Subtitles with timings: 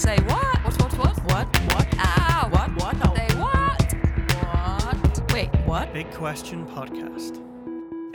[0.00, 0.64] Say what?
[0.64, 1.18] What, what, what?
[1.24, 1.56] What?
[1.74, 1.86] What?
[1.98, 2.48] Ow!
[2.50, 2.70] What?
[2.76, 2.96] What?
[3.04, 3.14] No.
[3.14, 3.92] Say what?
[4.32, 5.32] What?
[5.34, 5.92] Wait, What?
[5.92, 7.36] Big Question Podcast.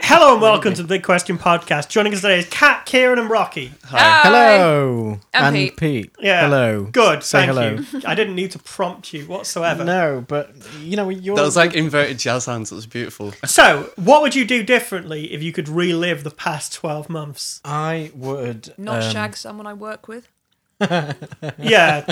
[0.02, 1.88] Hello and welcome to the Big Question Podcast.
[1.88, 3.70] Joining us today is Kat, Ciaran, and Rocky.
[3.84, 4.20] Hi.
[4.24, 5.20] Hello.
[5.32, 6.10] And Pete.
[6.18, 6.48] Yeah.
[6.48, 6.88] Hello.
[6.90, 7.22] Good.
[7.22, 7.76] Say thank hello.
[7.92, 8.02] you.
[8.04, 9.84] I didn't need to prompt you whatsoever.
[9.84, 11.36] No, but you know you're.
[11.36, 12.72] That was like inverted jazz hands.
[12.72, 13.32] It was beautiful.
[13.44, 17.60] So, what would you do differently if you could relive the past 12 months?
[17.64, 20.32] I would Not um, shag someone I work with.
[21.58, 22.06] Yeah,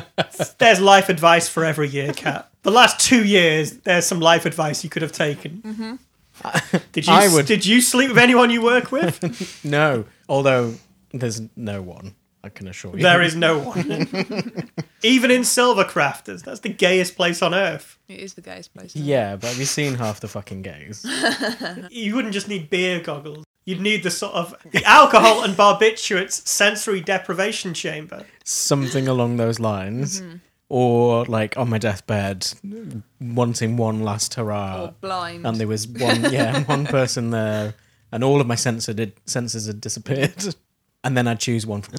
[0.58, 2.50] there's life advice for every year, Kat.
[2.62, 5.62] The last two years, there's some life advice you could have taken.
[5.62, 6.76] Mm-hmm.
[6.92, 7.12] Did you?
[7.12, 9.60] I would- Did you sleep with anyone you work with?
[9.64, 10.74] No, although
[11.12, 12.14] there's no one.
[12.42, 13.02] I can assure you.
[13.02, 13.86] there is no one.
[15.02, 17.98] Even in Silvercrafters, that's the gayest place on earth.
[18.06, 18.94] It is the gayest place.
[18.94, 19.06] isn't it?
[19.10, 21.06] Yeah, but have you seen half the fucking gays?
[21.90, 23.44] You wouldn't just need beer goggles.
[23.66, 28.24] You'd need the sort of the alcohol and barbiturates sensory deprivation chamber.
[28.44, 30.20] Something along those lines.
[30.20, 30.36] Mm-hmm.
[30.70, 32.46] Or like on my deathbed,
[33.20, 34.82] wanting one last hurrah.
[34.84, 35.46] Or blind.
[35.46, 37.74] and there was one yeah one person there
[38.10, 40.54] and all of my sensor did, sensors had disappeared
[41.04, 41.94] and then i'd choose one from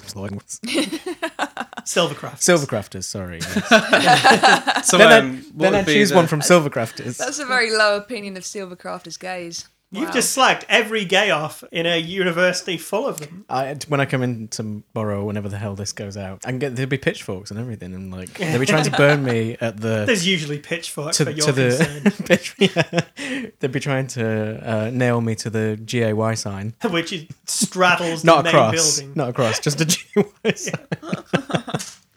[1.86, 2.40] Silvercraft.
[2.40, 4.84] silvercrafters sorry yes.
[4.86, 7.96] So then, um, I'd, then I'd choose the- one from silvercrafters That's a very low
[7.96, 9.68] opinion of Silvercraft as gays.
[9.96, 10.14] You've Wow.
[10.14, 13.44] just slagged every gay off in a university full of them.
[13.48, 16.88] I, when I come in tomorrow, whenever the hell this goes out, and get there'll
[16.88, 20.26] be pitchforks and everything, and like they'll be trying to burn me at the There's
[20.26, 23.02] usually pitchforks to, for your to concern, the
[23.40, 23.50] yeah.
[23.58, 28.44] they'll be trying to uh, nail me to the GAY sign, which is straddles not
[28.44, 29.12] the a main cross, building.
[29.16, 30.74] not a cross, just a GAY sign.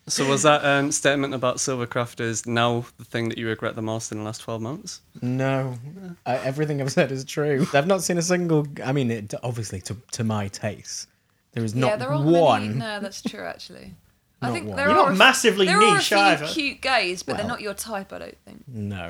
[0.09, 3.81] So was that um, statement about Silvercraft is now the thing that you regret the
[3.81, 5.01] most in the last twelve months?
[5.21, 5.75] No,
[6.25, 7.67] I, everything I've said is true.
[7.73, 8.67] I've not seen a single.
[8.83, 11.07] I mean, it, obviously to to my taste,
[11.53, 12.67] there is yeah, not there aren't one.
[12.67, 12.79] many.
[12.79, 13.93] No, that's true actually.
[14.41, 14.77] I Not think one.
[14.77, 16.45] there You're are not a- massively there are a few either.
[16.47, 17.55] cute gays, but they're Well.
[17.55, 18.13] not your type.
[18.13, 18.63] I don't think.
[18.69, 19.09] No,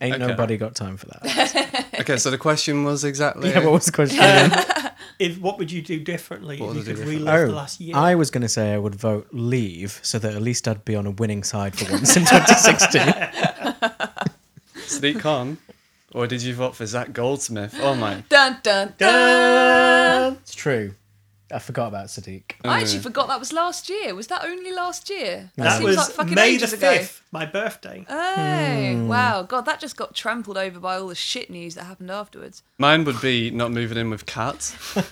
[0.00, 0.26] ain't Okay.
[0.26, 1.86] nobody got time for that.
[2.00, 3.50] Okay, so the question was exactly.
[3.50, 4.18] yeah, what was the question?
[5.18, 7.16] If what would you do differently What if would you I do could differently?
[7.26, 7.96] relive oh, the last year?
[7.96, 10.96] I was going to say I would vote leave so that at least I'd be
[10.96, 13.02] on a winning side for once in 2016.
[14.76, 15.58] Sadiq Khan,
[16.12, 17.74] or did you vote for Zac Goldsmith?
[17.80, 18.24] Oh my!
[18.28, 19.08] Dun dun dun.
[19.08, 20.32] Dun!
[20.42, 20.94] it's true.
[21.52, 22.42] I forgot about Sadiq.
[22.64, 24.14] I actually forgot that was last year.
[24.14, 25.50] Was that only last year?
[25.56, 26.90] That seems was like fucking May the ages ago.
[26.92, 28.04] fifth, my birthday.
[28.08, 29.08] Hey, Hmm.
[29.08, 32.62] wow, God, that just got trampled over by all the shit news that happened afterwards.
[32.78, 34.74] Mine would be not moving in with cats.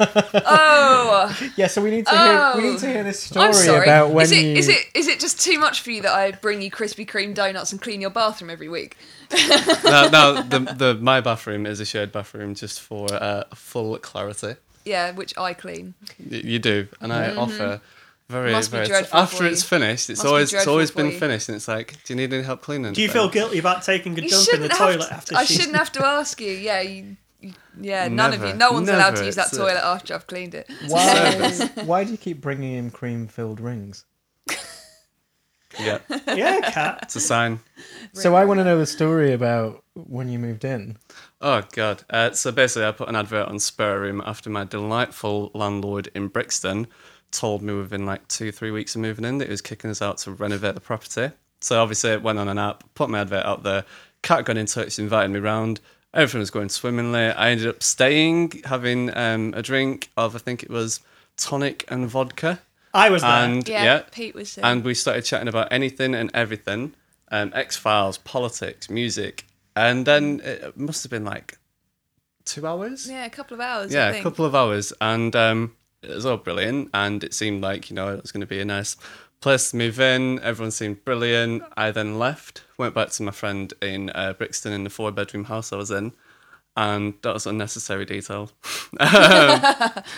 [0.52, 2.70] Oh, Yeah, so we need to hear we Oh.
[2.72, 3.82] need to hear this story I'm sorry.
[3.86, 4.54] about when is it you.
[4.54, 7.34] is it is it just too much for you that I bring you Krispy Kreme
[7.34, 8.96] donuts and clean your bathroom every week?
[9.32, 14.54] no, no, the, the my bathroom is a shared bathroom just for uh, full clarity.
[14.84, 15.94] Yeah, which I clean.
[16.18, 17.80] You do, and I offer
[18.28, 18.52] very, Mm-hmm.
[18.52, 18.86] Must be very.
[18.86, 19.68] dreadful after for it's you.
[19.78, 21.18] finished, it's Must always it's always been you.
[21.18, 22.92] finished, and it's like, do you need any help cleaning?
[22.92, 25.44] Do you feel guilty about taking a You dump in the toilet to, after I
[25.44, 26.52] she's shouldn't have to ask you.
[26.52, 28.54] Yeah, you, you- yeah, none of you.
[28.54, 30.70] No one's allowed to use that it's a- toilet after I've cleaned it.
[30.88, 34.04] why, why do you keep bringing him cream filled rings?
[35.78, 36.98] Yeah, Yeah, cat.
[37.02, 37.60] it's a sign.
[38.12, 40.96] So I want to know the story about when you moved in.
[41.40, 42.04] Oh god.
[42.10, 46.28] Uh, so basically, I put an advert on Spare Room after my delightful landlord in
[46.28, 46.86] Brixton
[47.30, 50.02] told me within like two, three weeks of moving in that he was kicking us
[50.02, 51.30] out to renovate the property.
[51.60, 53.84] So obviously, it went on an app, put my advert out there.
[54.22, 55.80] Cat got in touch, invited me round.
[56.12, 57.26] Everything was going swimmingly.
[57.26, 61.00] I ended up staying, having um, a drink of I think it was
[61.36, 62.60] tonic and vodka.
[62.92, 63.30] I was there.
[63.30, 64.64] And Yeah, yeah, Pete was saying.
[64.64, 66.94] and we started chatting about anything and everything
[67.30, 69.46] um, X Files, politics, music.
[69.76, 71.58] And then it must have been like
[72.44, 73.08] two hours.
[73.08, 73.92] yeah, a couple of hours.
[73.92, 74.92] Yeah, a couple of hours.
[75.00, 76.90] And um, it was all brilliant.
[76.92, 78.96] And it seemed like, you know, it was going to be a nice
[79.40, 80.40] place to move in.
[80.40, 81.62] Everyone seemed brilliant.
[81.76, 85.44] I then left, went back to my friend in uh, Brixton in the four bedroom
[85.44, 86.12] house I was in.
[86.80, 88.50] And that was unnecessary detail.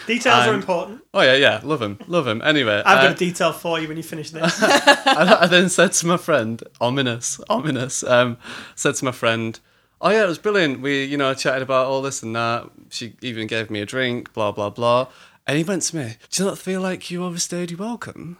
[0.06, 1.02] Details are I'm- important.
[1.12, 1.60] Oh, yeah, yeah.
[1.64, 1.98] Love him.
[2.06, 2.40] Love him.
[2.40, 2.80] Anyway.
[2.86, 4.62] I've uh, got a detail for you when you finish this.
[4.62, 8.36] I, I then said to my friend, ominous, ominous, um,
[8.76, 9.58] said to my friend,
[10.00, 10.80] oh yeah, it was brilliant.
[10.80, 12.70] We, you know, chatted about all this and that.
[12.90, 15.08] She even gave me a drink, blah, blah, blah.
[15.48, 18.38] And he went to me, do you not feel like you overstayed your welcome?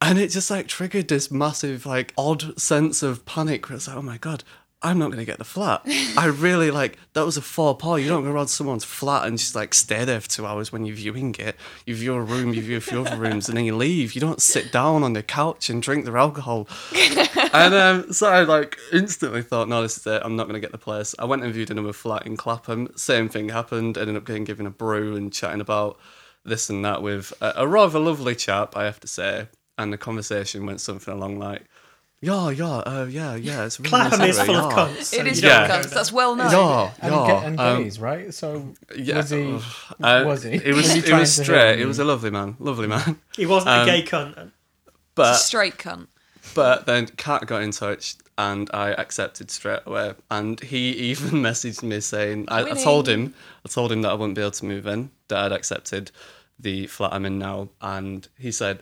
[0.00, 3.96] And it just like triggered this massive, like, odd sense of panic where it's like,
[3.96, 4.44] oh my God,
[4.82, 5.82] I'm not going to get the flat.
[6.16, 8.00] I really like, that was a faux pas.
[8.00, 10.86] You don't go around someone's flat and just like stay there for two hours when
[10.86, 11.56] you're viewing it.
[11.84, 14.14] You view a room, you view a few other rooms, and then you leave.
[14.14, 16.66] You don't sit down on the couch and drink their alcohol.
[17.52, 20.22] and um, so I like instantly thought, no, this is it.
[20.24, 21.14] I'm not going to get the place.
[21.18, 22.90] I went and viewed another flat in Clapham.
[22.96, 23.98] Same thing happened.
[23.98, 25.98] Ended up getting given a brew and chatting about
[26.42, 29.48] this and that with a, a rather lovely chap, I have to say.
[29.76, 31.64] and the conversation went something along like,
[32.20, 34.78] "Yeah, yeah, uh, yeah, yeah." It's a really Clapham nice is area, full of yeah."
[34.78, 35.18] cunts.
[35.18, 35.60] It is you don't Yeah.
[35.62, 35.68] yeah.
[35.68, 35.94] go cunts.
[35.94, 36.50] That's well known.
[36.52, 37.26] Yeah, And, yeah.
[37.26, 38.34] ga- and um, gays, right?
[38.34, 39.58] So yeah, was he?
[40.02, 40.50] uh, was he?
[40.54, 40.84] It was.
[40.84, 41.80] Was he it was straight.
[41.80, 42.56] It was a lovely man.
[42.58, 43.18] Lovely man.
[43.36, 44.34] He wasn't Um, a gay cunt.
[44.36, 44.52] then.
[45.14, 46.06] But Straight cunt.
[46.54, 50.14] But then Kat got in touch and I accepted straight away.
[50.30, 53.34] And he even messaged me saying, I, I told him,
[53.64, 56.10] I told him that I wouldn't be able to move in, that I'd accepted
[56.58, 57.68] the flat I'm in now.
[57.82, 58.80] And he said,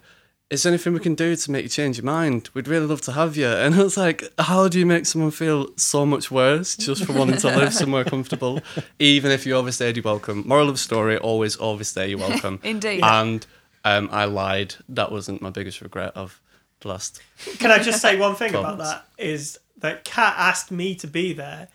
[0.51, 2.49] Is there anything we can do to make you change your mind?
[2.55, 3.47] We'd really love to have you.
[3.65, 7.13] And I was like, How do you make someone feel so much worse just for
[7.13, 8.61] wanting to live somewhere comfortable?
[8.99, 10.45] Even if you overstayed, you're welcome.
[10.47, 12.61] Moral of the story, always overstay, you're welcome.
[12.65, 13.03] Indeed.
[13.03, 13.47] And
[13.85, 14.75] um, I lied.
[14.89, 16.41] That wasn't my biggest regret of
[16.81, 17.21] the last
[17.59, 18.91] Can I just say one thing about Comments.
[18.91, 19.07] that?
[19.19, 21.69] Is that Kat asked me to be there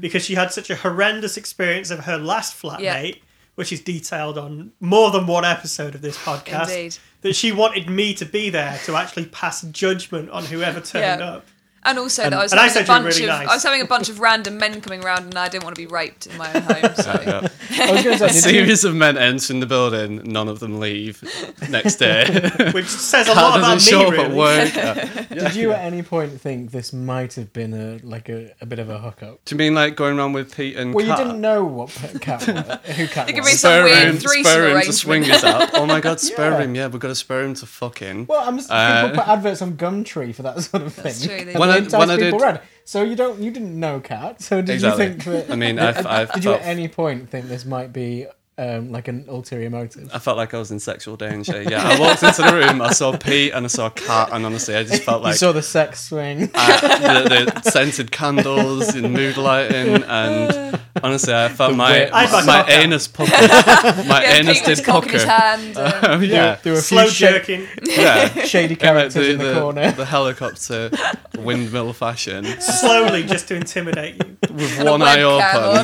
[0.00, 3.20] because she had such a horrendous experience of her last flatmate, Yeah.
[3.56, 6.68] Which is detailed on more than one episode of this podcast.
[6.70, 6.96] Indeed.
[7.22, 11.26] That she wanted me to be there to actually pass judgment on whoever turned Yeah.
[11.26, 11.46] up.
[11.86, 13.48] And also that I was and I having said a bunch really of nice.
[13.48, 15.80] I was having a bunch of random men coming around and I didn't want to
[15.82, 16.92] be raped in my own home.
[16.96, 17.48] So Yeah.
[17.78, 20.60] I was going to A say, you, series of men entering the building, none of
[20.60, 21.22] them leave
[21.70, 22.24] next day.
[22.74, 24.24] Which says a lot about me, show up really.
[24.24, 24.74] at work.
[24.74, 25.22] Yeah.
[25.48, 28.78] did you at any point think this might have been a like a, a bit
[28.78, 29.44] of a hookup?
[29.44, 31.18] Do you mean like going around with Pete and Well, Kat?
[31.18, 31.90] you didn't know what
[32.20, 33.52] cat was, who cat It could was.
[33.52, 34.94] be some Spare weird room, threesome spare room to arrangement.
[34.96, 35.70] swingers up.
[35.74, 36.58] Oh my god, spare Yeah.
[36.58, 36.74] room.
[36.74, 38.26] Yeah, we've got a spare room to fuck in.
[38.26, 41.04] Well, I'm just, Uh, people put adverts on Gumtree for that sort of thing.
[41.04, 41.44] That's true,
[41.80, 41.98] they And do.
[41.98, 42.60] When I- entice when I people did-.
[42.84, 44.40] So you don't, you didn't know cat.
[44.40, 45.04] So did Exactly.
[45.06, 45.50] you think that?
[45.52, 48.26] I mean, I've, I've did you at any point think this might be
[48.58, 50.08] um, like an ulterior motive?
[50.14, 51.62] I felt like I was in sexual danger.
[51.62, 54.76] Yeah, I walked into the room, I saw Pete and I saw Kat, and honestly,
[54.76, 56.48] I just felt like you saw the sex swing.
[56.54, 62.10] uh, the, the scented candles and mood lighting, and honestly, I felt my whip.
[62.12, 63.30] I'd my anus pucker.
[64.08, 65.62] My yeah, anus Pete was did cocking his hand.
[65.78, 67.66] and- Oh, yeah, there were a Slow few jerking.
[67.84, 68.28] yeah.
[68.44, 69.90] shady And, like, characters in the, corner.
[69.92, 70.90] the helicopter
[71.38, 74.36] windmill fashion slowly just to intimidate you.
[74.54, 75.76] with And one eye webcam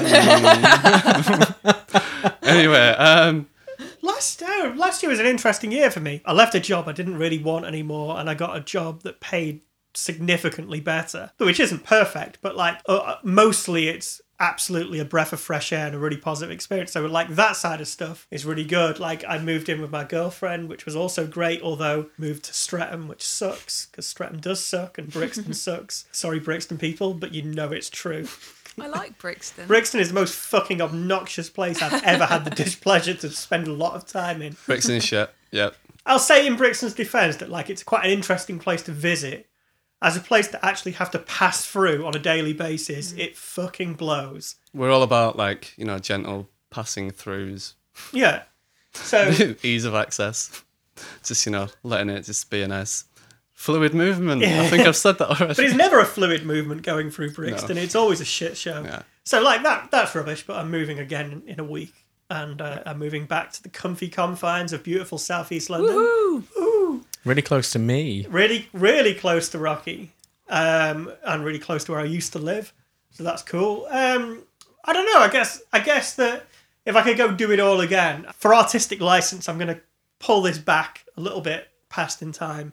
[1.64, 2.32] open.
[2.42, 3.48] anyway, um,
[4.04, 6.22] Last year, last year was an interesting year for me.
[6.24, 9.20] I left a job I didn't really want anymore, and I got a job that
[9.20, 9.60] paid
[9.94, 15.72] significantly better, which isn't perfect, but like uh, mostly it's absolutely a breath of fresh
[15.72, 16.92] air and a really positive experience.
[16.92, 18.98] So like that side of stuff is really good.
[18.98, 21.62] Like I moved in with my girlfriend, which was also great.
[21.62, 26.06] Although moved to Streatham, which sucks because Streatham does suck and Brixton sucks.
[26.10, 28.26] Sorry, Brixton people, but you know it's true.
[28.80, 29.66] I like Brixton.
[29.68, 33.72] Brixton is the most fucking obnoxious place I've ever had the displeasure to spend a
[33.72, 34.56] lot of time in.
[34.66, 35.30] Brixton is shit.
[35.52, 35.76] Yep.
[36.04, 39.46] I'll say in Brixton's defence that like it's quite an interesting place to visit.
[40.02, 43.94] As a place to actually have to pass through on a daily basis, it fucking
[43.94, 44.56] blows.
[44.74, 47.74] We're all about like you know gentle passing throughs,
[48.12, 48.42] Yeah.
[48.94, 49.30] So
[49.62, 50.62] ease of access.
[51.24, 53.04] Just you know letting it just be a nice
[53.52, 54.42] fluid movement.
[54.42, 55.54] I think I've said that already.
[55.54, 57.78] but it's never a fluid movement going through Brixton.
[57.78, 58.82] It's always a shit show.
[58.82, 59.02] Yeah.
[59.24, 61.94] So like that that's rubbish, but I'm moving again in a week.
[62.28, 65.94] And uh, I'm moving back to the comfy confines of beautiful southeast London.
[65.94, 66.42] Woohoo!
[67.24, 68.26] Really close to me.
[68.28, 70.12] really, really close to Rocky,
[70.48, 72.72] um, and really close to where I used to live.
[73.10, 73.86] So that's cool.
[73.90, 74.42] Um,
[74.84, 75.20] I don't know.
[75.20, 76.46] I guess I guess that
[76.84, 79.80] if I could go do it all again for artistic license, I'm going to
[80.18, 82.72] pull this back a little bit past in time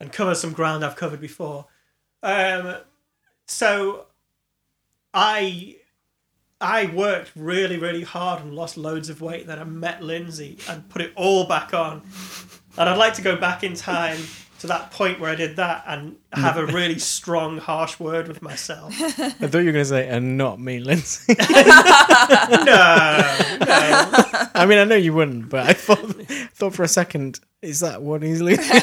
[0.00, 1.66] and cover some ground I've covered before.
[2.22, 2.76] Um,
[3.46, 4.06] so
[5.14, 5.76] I
[6.60, 9.46] I worked really, really hard and lost loads of weight.
[9.46, 12.02] Then I met Lindsay and put it all back on.
[12.78, 14.18] And I'd like to go back in time
[14.60, 18.42] to that point where I did that and have a really strong, harsh word with
[18.42, 18.92] myself.
[19.00, 21.34] I thought you were going to say, and not me, Lindsay.
[22.48, 24.10] No, no.
[24.54, 25.98] I mean, I know you wouldn't, but I thought,
[26.54, 28.64] thought for a second, is that what he's leading?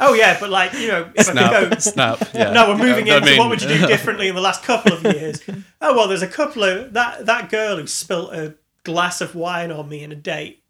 [0.00, 1.78] Oh yeah, but like you know, if I could go.
[1.78, 2.18] Snap.
[2.20, 2.30] Snap.
[2.32, 2.52] Yeah.
[2.52, 4.92] No, we're moving I into mean- what would you do differently in the last couple
[4.92, 5.42] of years?
[5.80, 9.72] Oh well, there's a couple of that that girl who spilt a glass of wine
[9.72, 10.62] on me in a date,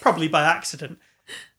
[0.00, 1.00] probably by accident.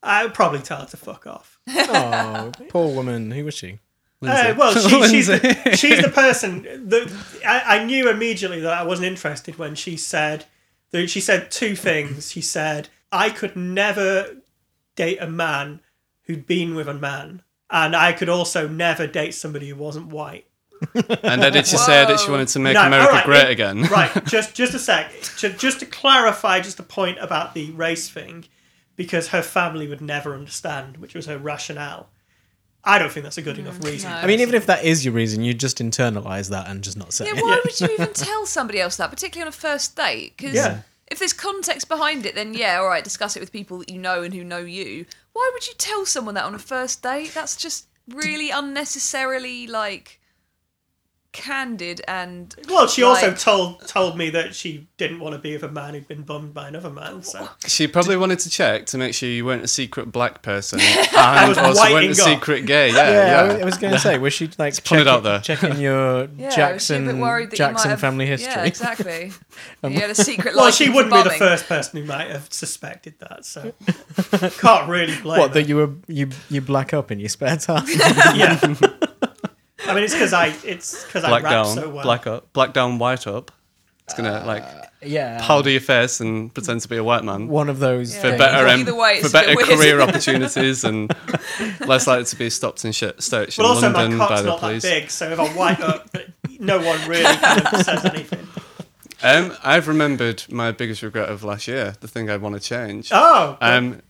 [0.08, 1.60] I would probably tell her to fuck off.
[1.68, 3.32] oh, poor woman.
[3.32, 3.80] Who was she?
[4.24, 7.12] Uh, well, she, she's, the, she's the person that
[7.46, 10.46] I, I knew immediately that I wasn't interested when she said
[10.92, 12.32] that she said two things.
[12.32, 14.38] She said I could never
[14.96, 15.82] date a man
[16.24, 20.48] who'd been with a man, and I could also never date somebody who wasn't white.
[20.94, 23.52] And then did she say that she wanted to make No, America alright, great it-
[23.52, 23.84] again?
[23.84, 25.12] right, just just a sec.
[25.38, 28.46] Ju- Just to clarify, just a point about the race thing,
[28.98, 32.10] because her family would never understand, which was her rationale.
[32.84, 34.10] I don't think that's a good mm, enough reason.
[34.10, 34.18] no.
[34.18, 37.14] I mean, even if that is your reason, you just internalize that and just not
[37.14, 37.42] say Yeah, it.
[37.42, 40.34] why would you even tell somebody else that, particularly on a first date?
[40.38, 40.82] Because Yeah.
[41.08, 43.98] if there's context behind it, then yeah, all right, discuss it with people that you
[44.00, 45.06] know and who know you.
[45.34, 47.32] Why would you tell someone that on a first date?
[47.34, 50.20] That's just really unnecessarily like
[51.34, 55.64] candid and Well, she also told told me that she didn't want to be with
[55.64, 57.22] a man who'd been bummed by another man.
[57.24, 60.80] So She probably wanted to check to make sure you weren't a secret black person
[61.16, 62.16] and was also weren't a off.
[62.16, 62.90] secret gay.
[62.92, 63.40] Yeah, Yeah, yeah.
[63.40, 65.40] I was, I was going to say, was she like put it checking, out there.
[65.42, 68.52] checking your yeah, was Jackson worried that you Jackson have, family history?
[68.52, 69.32] Yeah, exactly.
[69.84, 70.56] Um, you had a secret.
[70.56, 73.46] well, she wouldn't be the first person who might have suspected that.
[73.46, 73.74] So
[74.60, 75.40] can't really blame.
[75.40, 75.54] What her.
[75.56, 77.86] that you were you you black up in your spare time?
[78.36, 78.60] yeah.
[79.88, 82.04] I mean, it's because I it's because I Black rap down, so well.
[82.04, 83.52] black up, black down, white up.
[84.06, 84.64] It's gonna like
[85.06, 87.50] yeah, powder your face and pretend to be a white man.
[87.50, 88.22] one of those Yeah.
[88.22, 88.40] for things.
[88.40, 89.80] better um, Either way, for it's a bit better weird.
[89.80, 91.14] career opportunities and
[91.86, 94.42] less likely to be stopped and shit searched But in also, London my by cock's
[94.44, 94.84] the not that police.
[94.84, 96.10] big, so if I white up,
[96.60, 98.47] no one really kind of says anything.
[99.36, 101.96] Um, I've remembered my biggest regret of last year.
[102.00, 103.10] The thing I want to change.
[103.12, 104.02] Oh, Um,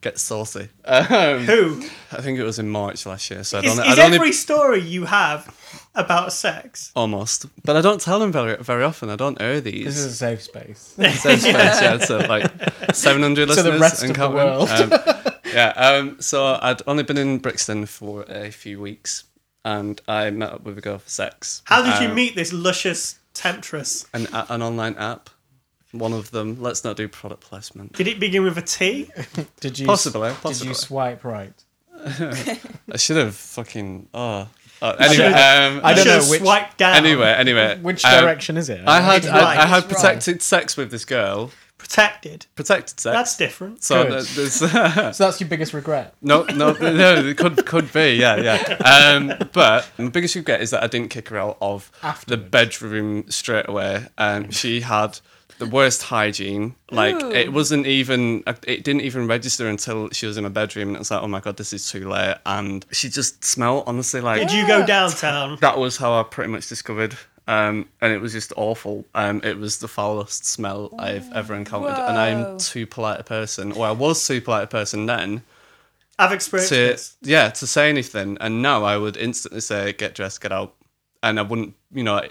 [0.00, 0.68] get saucy.
[0.84, 3.86] Um, who I think it was in March last year, so I is, don't.
[3.86, 5.54] is I'd only every story you have
[5.94, 6.92] about sex?
[6.94, 9.10] almost, but I don't tell them very very often.
[9.10, 9.84] I don't air these.
[9.86, 10.80] This is a safe space.
[10.98, 12.50] Safe space, yeah, so like
[12.94, 14.68] 700 To listeners the rest and of the world.
[14.68, 14.92] Um,
[15.52, 19.24] yeah, um, so I'd only been in Brixton for a few weeks,
[19.64, 21.62] and I met up with a girl for sex.
[21.64, 24.06] How did you Um, meet this luscious temptress?
[24.12, 25.30] An, a- an online app.
[25.92, 26.60] One of them.
[26.62, 27.94] Let's not do product placement.
[27.94, 29.10] Did it begin with a T?
[29.60, 30.68] Did you Possibly, Did possibly.
[30.68, 31.52] you swipe right?
[32.04, 34.08] I should have fucking.
[34.14, 34.48] Oh.
[34.82, 36.96] Uh, anyway, should've- um, I don't know have which- swiped down.
[36.96, 37.78] anyway, anyway.
[37.82, 38.86] Which um, direction is it?
[38.86, 39.96] I had It's I, right, I had it's right.
[39.96, 41.50] protected sex with this girl.
[41.80, 42.46] Protected.
[42.54, 43.14] Protected sex.
[43.14, 43.82] That's different.
[43.82, 44.24] so Good.
[44.26, 46.14] there's so that's your biggest regret.
[46.22, 48.58] no no no it could could be yeah yeah.
[48.84, 52.50] Um, but the biggest regret is that I didn't kick her out of the Afterwards.
[52.50, 54.06] bedroom straight away.
[54.18, 55.18] Um, she had
[55.58, 56.74] the worst hygiene.
[56.90, 57.32] Like Ooh.
[57.32, 61.00] it wasn't even it didn't even register until she was in my bedroom, and it
[61.00, 62.36] was like oh my god this is too late.
[62.46, 65.58] And she just smelled honestly like Did you go downtown?
[65.60, 67.16] that was how I pretty much discovered.
[67.50, 69.04] Um, and it was just awful.
[69.12, 71.98] Um, it was the foulest smell I've ever encountered.
[71.98, 75.42] And I'm too polite a person, or I was too polite a person then
[76.16, 77.16] I've experienced to this.
[77.22, 78.38] yeah to say anything.
[78.40, 80.76] And now I would instantly say, "Get dressed, get out,"
[81.24, 82.22] and I wouldn't, you know,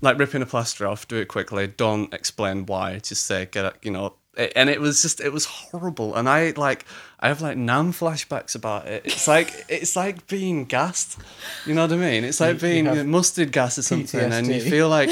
[0.00, 1.66] like ripping a plaster off, do it quickly.
[1.66, 2.98] Don't explain why.
[3.00, 4.14] Just say, "Get out," you know.
[4.56, 6.14] And it was just it was horrible.
[6.14, 6.84] And i like
[7.18, 9.02] i have like nam flashbacks about it.
[9.04, 11.18] It's like it's like being gassed.
[11.66, 12.24] You know what i mean?
[12.24, 15.10] It's like You- you being have mustard gas or something and you feel like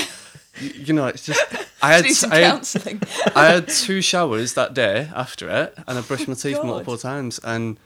[0.60, 1.40] you, you know it's just
[1.82, 2.66] i had I had.
[3.37, 6.66] I had two showers that day after it and i brushed my teeth God.
[6.66, 7.78] multiple times and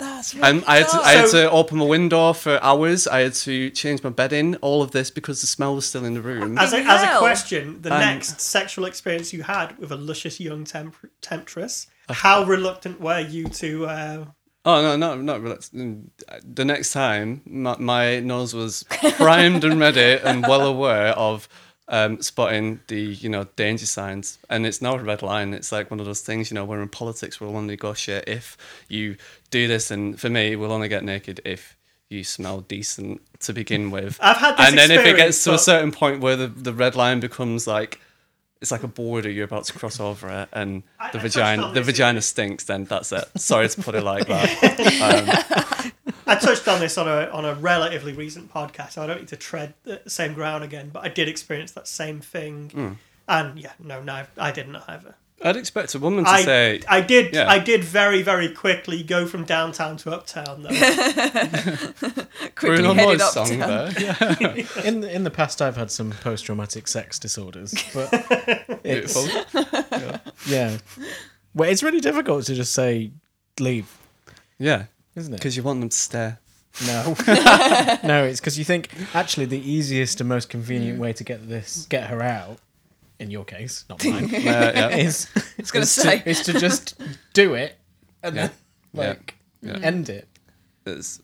[0.00, 3.06] That's and I had, to, I had So- to open my window for hours.
[3.06, 4.56] I had to change my bedding.
[4.56, 6.58] All of this because the smell was still in the room.
[6.58, 10.40] As a, as a question, the Um, next sexual experience you had with a luscious
[10.40, 13.86] young temp- temptress, how reluctant were you to?
[13.86, 14.24] Uh,
[14.62, 15.72] Oh no, no, not relaxed.
[15.72, 18.84] The next time, my, my nose was
[19.16, 21.48] primed and ready and well aware of
[21.90, 25.52] um, spotting the you know danger signs, and it's now a red line.
[25.52, 28.56] It's like one of those things, you know, where in politics we'll only negotiate if
[28.88, 29.16] you
[29.50, 31.76] do this, and for me, we'll only get naked if
[32.08, 34.18] you smell decent to begin with.
[34.22, 36.72] I've had this and then if it gets to a certain point where the, the
[36.72, 38.00] red line becomes like
[38.60, 41.72] it's like a border you're about to cross over it and I- the I vagina
[41.72, 43.24] the vagina stinks then that's it.
[43.36, 45.79] Sorry to put it like that
[46.30, 49.28] I touched on this on a on a relatively recent podcast, so I don't need
[49.28, 50.90] to tread the same ground again.
[50.92, 52.92] But I did experience that same thing, Hmm.
[53.28, 55.14] and yeah, no, no, I didn't either.
[55.42, 57.48] I'd expect a woman to I, say I did yeah.
[57.48, 60.68] I did very very quickly go from downtown to uptown though.
[62.54, 65.76] Quickly Bruno headed Mars up song to there yeah In the, in the past, I've
[65.76, 68.08] had some post traumatic sex disorders, but
[68.84, 70.76] it's, beautiful yeah,
[71.54, 73.12] well, it's really difficult to just say
[73.58, 73.96] leave,
[74.58, 74.84] yeah
[75.20, 75.36] isn't it?
[75.38, 76.38] because you want them to stare
[76.86, 77.14] No,
[78.04, 81.86] no, it's because you think actually the easiest and most convenient way to get this
[81.88, 82.58] get her out,
[83.18, 86.18] in your case, not mine, Uh, yeah is It's gonna is say.
[86.20, 86.94] to, is to just
[87.32, 87.76] do it
[88.22, 88.48] and Yeah.
[88.48, 88.52] then
[88.94, 89.78] like Yeah.
[89.82, 90.26] end it.
[90.86, 91.20] it's,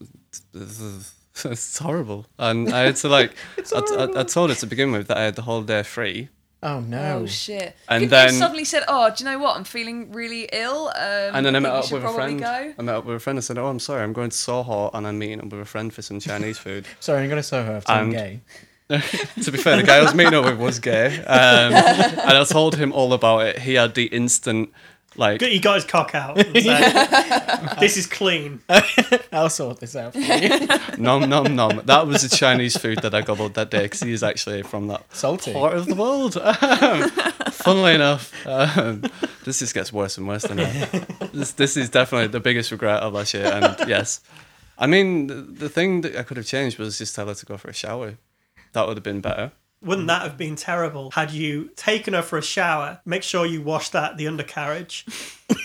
[0.54, 3.32] it's, it's horrible and I had to like
[3.74, 6.28] I, I, I told her to begin with that I had the whole day free
[6.62, 7.20] Oh no!
[7.22, 7.76] Oh shit!
[7.88, 9.56] And Couldn't then- you suddenly said, "Oh, do you know what?
[9.56, 12.74] I'm feeling really ill." Um, and then I think met up with a friend Go.
[12.78, 14.90] I met up with a friend I said oh I'm sorry I'm going to Soho
[14.94, 17.62] and I'm meeting up with a friend for some Chinese food Sorry, I'm gonna sew
[17.62, 17.82] her.
[17.86, 18.40] I'm gay.
[18.88, 22.44] to be fair, the guy I was meeting up with was gay, um, and I
[22.44, 23.58] told him all about it.
[23.58, 24.70] He had the instant
[25.16, 26.36] Like He got his cock out.
[26.46, 28.60] And said, this is clean.
[29.32, 30.66] I'll sort this out for you.
[30.98, 31.82] nom nom nom.
[31.84, 34.88] That was the Chinese food that I gobbled that day because he is actually from
[34.88, 35.52] that Salty.
[35.52, 36.34] part of the world.
[37.52, 39.02] Funnily enough, um,
[39.44, 41.30] this just gets worse and worse than that.
[41.32, 43.46] This, this is definitely the biggest regret of last year.
[43.46, 44.20] And yes,
[44.78, 47.46] I mean, the, the thing that I could have changed was just tell her to
[47.46, 48.18] go for a shower.
[48.72, 49.52] That would have been better.
[49.82, 50.08] Wouldn't mm.
[50.10, 53.90] that have been terrible had you taken her for a shower, make sure you wash
[53.90, 55.06] that the undercarriage,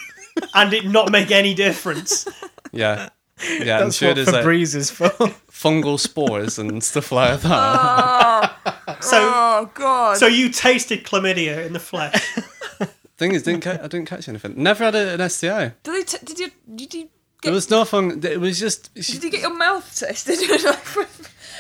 [0.53, 2.27] and it not make any difference?
[2.72, 3.10] Yeah.
[3.44, 5.10] Yeah, I'm That's sure what there's like Febreze is for.
[5.10, 8.51] fungal spores and stuff like that.
[9.01, 10.18] So, Oh God.
[10.18, 12.38] so you tasted chlamydia in the flesh.
[13.18, 14.53] Thing is, didn't ca- I didn't catch anything.
[14.58, 15.74] Never had a, an STI.
[15.82, 17.10] did, they t- did you did you
[17.41, 18.20] There was no fun.
[18.24, 18.94] It was just.
[18.94, 20.39] did you get your mouth tested?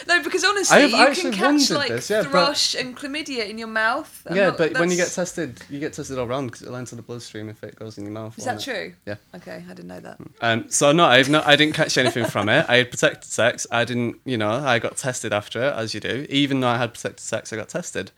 [0.07, 2.75] No, because honestly, I have you can actually catch wondered like this, yeah, but- thrush
[2.75, 4.23] and chlamydia in your mouth.
[4.27, 6.63] I'm yeah, not- but when you get that's- tested, you get tested all round because
[6.63, 8.37] it'll enter the bloodstream if it goes in your mouth.
[8.37, 8.73] is won't that it?
[8.73, 8.93] true?
[9.05, 9.15] Yeah.
[9.35, 10.17] Okay, I didn't know that.
[10.41, 11.45] Um, so no, I've not.
[11.47, 12.65] I didn't catch anything from it.
[12.67, 13.65] I had protected sex.
[13.71, 14.17] I didn't.
[14.25, 16.25] You know, I got tested after it, as you do.
[16.29, 18.11] Even though I had protected sex, I got tested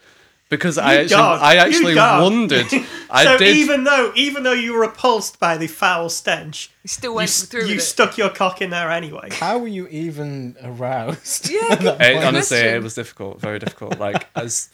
[0.58, 1.16] because I actually.
[1.18, 2.68] I actually wondered.
[3.10, 3.56] I so did.
[3.58, 7.44] even though even though you were repulsed by the foul stench, You still went s-
[7.44, 9.30] through you with stuck your cock in there anyway.
[9.32, 11.50] How were you even aroused?
[11.50, 12.26] Yeah, at that It- point?
[12.26, 12.76] honestly, question.
[12.76, 14.00] it was difficult, very difficult.
[14.00, 14.70] Like as,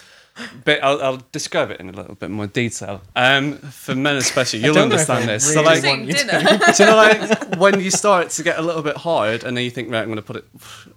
[0.66, 3.02] but I'll, I'll describe it in a little bit more detail.
[3.16, 5.54] Um, for men especially, you'll don't know if understand I this.
[5.54, 5.88] So like, it.
[5.88, 6.40] want you dinner.
[6.78, 9.72] do know, like when you start to get a little bit hard, and then you
[9.72, 10.46] think, right, I'm gonna put it,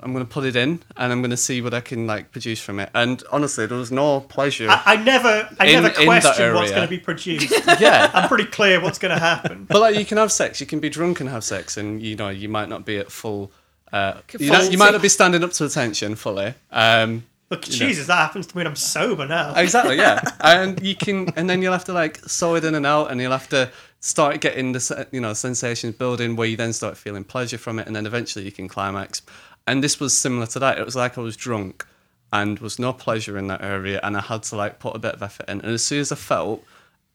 [0.01, 2.81] I'm gonna put it in, and I'm gonna see what I can like produce from
[2.81, 2.91] it.
[2.95, 4.69] And honestly, there was no pleasure.
[4.71, 7.53] I, I never I In- never in that question what's going to be produced.
[7.81, 9.65] yeah, I'm pretty clear what's going to happen.
[9.65, 12.17] but like you can have sex, you can be drunk and have sex, and you
[12.17, 13.51] know you might not be at full.
[13.93, 16.55] Uh, you, Full- you might not be standing up to attention fully.
[16.71, 19.53] Um, Look, Jesus, that happens to me when I'm sober now.
[19.55, 20.23] Exactly, yeah.
[20.41, 23.21] and you can, and then you'll have to like sew it in and out, and
[23.21, 27.25] you'll have to start getting the you know sensations building, where you then start feeling
[27.25, 29.21] pleasure from it, and then eventually you can climax.
[29.67, 30.79] And this was similar to that.
[30.79, 31.87] It was like I was drunk,
[32.33, 35.13] and was no pleasure in that area, and I had to like put a bit
[35.13, 35.61] of effort in.
[35.61, 36.65] And as soon as I felt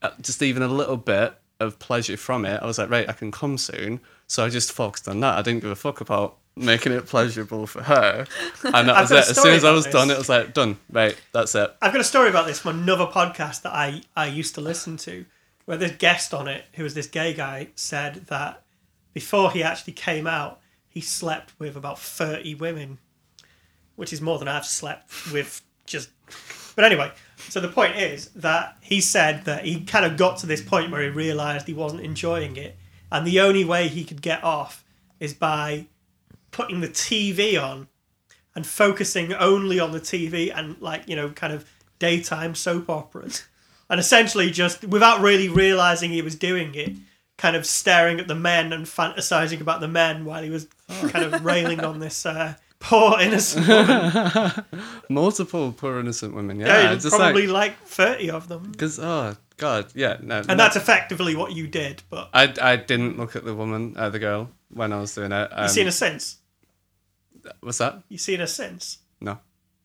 [0.03, 3.13] uh, just even a little bit of pleasure from it, I was like, right, I
[3.13, 4.01] can come soon.
[4.27, 5.35] So I just focused on that.
[5.35, 8.25] I didn't give a fuck about making it pleasurable for her.
[8.63, 9.29] And that was it.
[9.29, 9.93] As soon as I was this.
[9.93, 10.77] done, it was like done.
[10.91, 11.73] Right, that's it.
[11.81, 14.97] I've got a story about this from another podcast that I, I used to listen
[14.97, 15.25] to,
[15.65, 18.63] where this guest on it, who was this gay guy, said that
[19.13, 22.99] before he actually came out, he slept with about 30 women,
[23.95, 26.09] which is more than I've slept with just.
[26.75, 27.11] But anyway,
[27.49, 30.91] so the point is that he said that he kind of got to this point
[30.91, 32.77] where he realised he wasn't enjoying it,
[33.11, 34.83] and the only way he could get off
[35.19, 35.87] is by
[36.57, 37.87] putting the TV on
[38.55, 43.45] and focusing only on the TV and like you know kind of daytime soap operas
[43.91, 46.95] and essentially just without really realizing he was doing it
[47.37, 50.65] kind of staring at the men and fantasizing about the men while he was
[51.09, 54.65] kind of railing on this uh, poor innocent woman
[55.11, 56.59] Multiple poor innocent women.
[56.59, 60.75] yeah, Yeah, probably like like 30 of them because oh god, yeah, no, and that's
[60.75, 64.49] effectively what you did but I I didn't look at the woman, uh, the girl,
[64.69, 65.49] when I was doing it.
[65.51, 66.37] Um, you seen her since
[67.61, 68.03] What's that?
[68.09, 69.39] you seen her since No.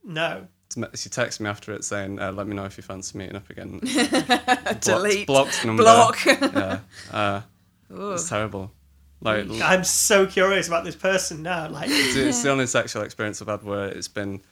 [0.04, 0.46] no
[0.94, 3.48] She texted me after it saying, uh, "Let me know if you fancy meeting up
[3.50, 3.80] again."
[4.80, 5.26] Delete.
[5.26, 5.82] blocked number.
[5.82, 6.18] Block.
[6.26, 7.40] Yeah, uh,
[7.90, 8.72] it's terrible.
[9.24, 13.40] Like i'm so curious about this person now like it's, it's the only sexual experience
[13.40, 14.42] I've had where it's been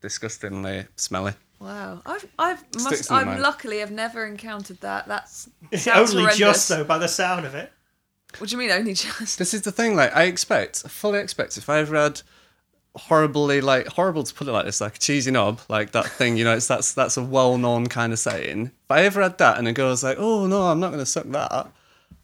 [0.00, 1.32] disgustingly smelly.
[1.60, 3.42] Wow, I've I've Sticks must in the I'm mind.
[3.42, 5.08] luckily have never encountered that.
[5.08, 6.38] That's sounds only horrendous.
[6.38, 7.72] just though by the sound of it
[8.36, 9.38] What do you mean only just?
[9.38, 9.96] This is the thing.
[9.96, 12.22] Like I expect, fully expect, if I ever had
[12.94, 16.36] horribly like horrible to put it like this, like a cheesy knob, like that thing,
[16.36, 18.66] you know, it's that's that's a well-known kind of saying.
[18.66, 21.06] If I ever had that and a girl's like, "Oh no, I'm not going to
[21.06, 21.72] suck that,"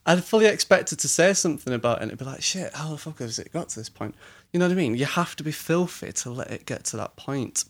[0.05, 2.03] I'd fully expected to say something about it.
[2.03, 4.15] and It'd be like, "Shit, how the fuck has it got to this point?"
[4.53, 4.95] You know what I mean?
[4.95, 7.65] You have to be filthy to let it get to that point.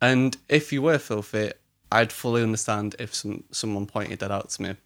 [0.00, 1.52] And if you were filthy,
[1.92, 4.76] I'd fully understand if some someone pointed that out to me.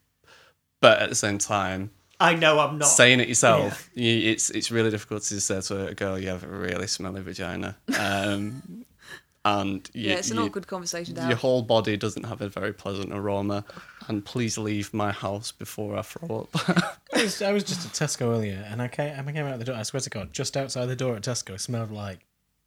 [0.80, 4.70] But at the same time, i know i'm not saying it yourself, you, it's it's
[4.70, 8.84] really difficult to say to a girl you have a really smelly vagina, um,
[9.44, 11.38] and you, Yeah, it's an you- awkward conversation to Your have.
[11.38, 13.64] whole body doesn't have a very pleasant aroma,
[14.08, 16.94] and please leave my house before I throw up.
[17.14, 19.64] I was, I was just at Tesco earlier, and I came, I came out the
[19.64, 19.76] door.
[19.76, 22.18] I swear to God, just outside the door at Tesco, it smelled like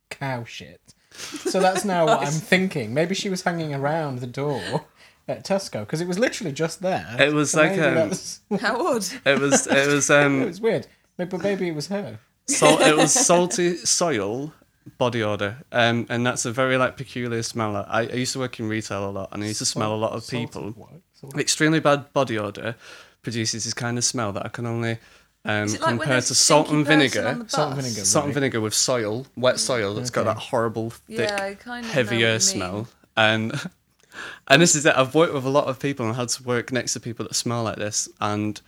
[0.09, 0.79] cow shit.
[1.13, 2.93] So that's now what I'm thinking.
[2.93, 4.85] Maybe she was hanging around the door
[5.27, 7.15] at Tesco because it was literally just there.
[7.19, 8.11] It was So like, maybe um,
[8.59, 9.05] How odd.
[9.25, 10.87] it was it was um it was weird.
[11.17, 12.19] Maybe, but maybe it was her.
[12.47, 14.53] salt, it was salty soil
[14.97, 17.75] body odor, um, and that's a very like peculiar smell.
[17.75, 19.97] I, I used to work in retail a lot, and I used to smell a
[19.97, 20.73] lot of people.
[20.73, 20.77] Salted
[21.33, 21.39] what?
[21.39, 22.75] Extremely bad body odor
[23.21, 24.97] produces this kind of smell that I can only
[25.45, 27.45] um, Is like when compare there's to salt and vinegar.
[27.47, 27.85] Salt and bus?
[27.85, 28.05] vinegar.
[28.05, 31.91] Salt and vinegar with soil, wet soil that's got that horrible, thick, Yeah, kind of
[31.91, 32.87] heavier smell.
[33.15, 33.53] And
[34.47, 34.95] and this is it.
[34.95, 37.33] I've worked with a lot of people and had to work next to people that
[37.35, 38.61] smell like this, and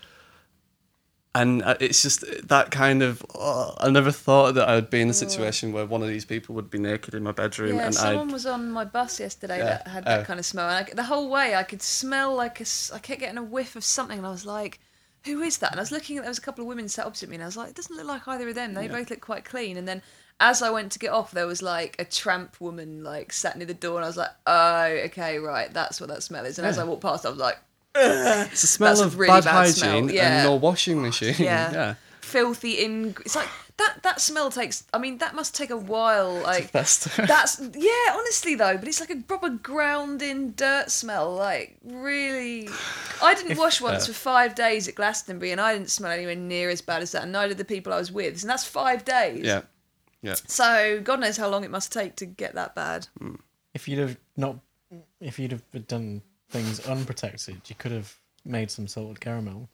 [1.36, 3.25] and uh, it's just that kind of.
[3.36, 6.53] oh, I never thought that I'd be in a situation where one of these people
[6.56, 8.34] would be naked in my bedroom, Yeah, and someone I'd.
[8.34, 10.23] was on my bus yesterday Yeah, that had that oh.
[10.25, 10.69] kind of smell.
[10.69, 12.65] And I, the whole way, I could smell like a.
[12.93, 14.79] I kept getting a whiff of something, and I was like,
[15.25, 17.06] "Who is that?" And I was looking at there was a couple of women sat
[17.08, 18.75] opposite me, and I was like, "It doesn't look like either of them.
[18.75, 20.03] They both look quite clean." And then
[20.39, 23.67] as I went to get off, there was like a tramp woman like sat near
[23.67, 26.67] the door, and I was like, "Oh, okay, right, that's what that smell is." And
[26.67, 27.57] as I walked past, I was like,
[27.95, 30.43] It's a smell of really bad, bad hygiene smell, and yeah.
[30.43, 31.35] no washing machine.
[31.37, 31.71] Yeah.
[31.73, 31.95] yeah.
[32.21, 33.99] "Filthy in." It's like that.
[34.01, 34.83] That smell takes.
[34.93, 36.33] I mean, that must take a while.
[36.41, 36.71] Like
[37.17, 41.35] That's yeah, honestly though, but it's like a proper ground in dirt smell.
[41.35, 42.67] Like really,
[43.21, 46.35] I didn't wash once uh, for five days at Glastonbury, and I didn't smell anywhere
[46.35, 47.23] near as bad as that.
[47.23, 49.45] And neither did the people I was with, and that's five days.
[49.45, 49.61] yeah.
[50.23, 50.36] Yeah.
[50.47, 53.07] So God knows how long it must take to get that bad.
[53.19, 53.36] Hmm.
[53.75, 54.57] If you'd have not,
[55.19, 59.69] if you'd have done things unprotected, you could have made some salted caramel.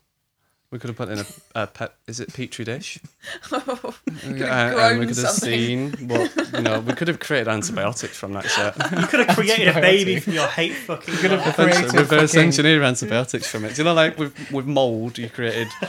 [0.71, 1.93] We could have put in a, a pet.
[2.05, 2.99] Is it petri dish?
[3.49, 5.95] Could Uh, have and grown we could have something.
[5.95, 6.79] seen what you know.
[6.81, 8.75] We could have created antibiotics from that shit.
[9.01, 11.11] You could have created a baby from your hate fucking.
[11.15, 11.55] You could have life.
[11.55, 13.73] created reverse fucking- engineer antibiotics from it.
[13.75, 15.69] Do you know, like with with mold, you created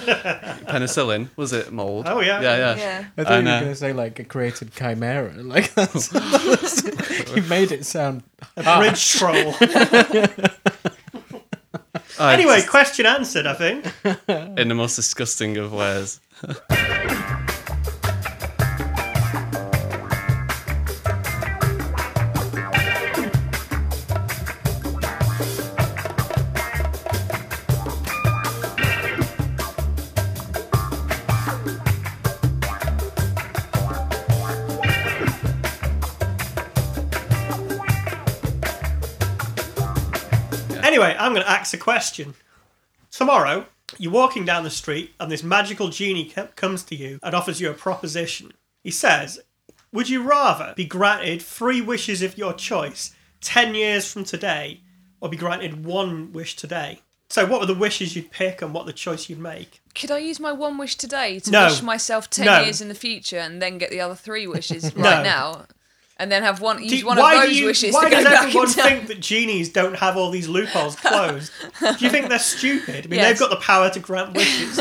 [0.67, 1.29] penicillin.
[1.37, 2.07] Was it mold?
[2.09, 2.41] Oh, yeah.
[2.41, 2.77] yeah, yeah.
[2.77, 3.05] Yeah.
[3.19, 5.33] I thought And, you were uh, going to say like a created chimera.
[5.43, 6.11] Like that's,
[7.37, 8.23] you made it sound.
[8.57, 9.53] A bridge troll.
[12.29, 13.47] Anyway, it's question answered.
[13.47, 13.87] I think.
[14.59, 16.21] in the most disgusting of ways.
[41.31, 42.35] I'm going to ask a question.
[43.13, 43.67] Tomorrow,
[43.99, 47.61] you're walking down the street, and this magical genie co- comes to you and offers
[47.61, 48.53] you a proposition.
[48.83, 49.39] He says,
[49.93, 54.81] "Would you rather be granted three wishes of your choice ten years from today,
[55.21, 58.87] or be granted one wish today?" So, what were the wishes you'd pick, and what
[58.87, 59.81] the choice you'd make?
[59.95, 61.67] Could I use my one wish today to No.
[61.67, 62.63] wish myself ten No.
[62.63, 65.03] years in the future, and then get the other three wishes No.
[65.05, 65.67] right now,
[66.21, 68.11] and then have one use Do- one why of do those you- wishes why to
[68.11, 68.85] go does back everyone in time?
[68.99, 71.51] think that genies don't have all these loopholes closed?
[71.81, 73.07] do you think they're stupid?
[73.07, 73.29] I mean, Yes.
[73.29, 74.77] they've got the power to grant wishes.